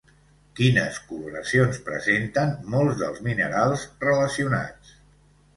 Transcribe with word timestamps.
Quines 0.59 0.95
coloracions 1.09 1.77
presenten 1.89 2.55
molts 2.77 2.97
dels 3.03 3.21
minerals 3.31 3.85
relacionats? 4.07 4.99